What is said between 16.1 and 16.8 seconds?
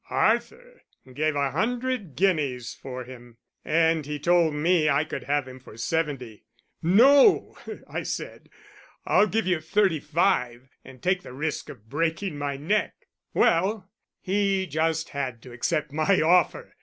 offer!